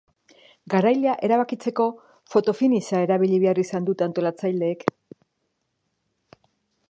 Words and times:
Garailea 0.73 1.11
erabakitzeko 1.27 1.85
photo-finisha 2.35 3.03
erabili 3.07 3.39
behar 3.45 3.63
izan 3.65 3.87
dute 3.91 4.07
antolatzaileek. 4.07 4.87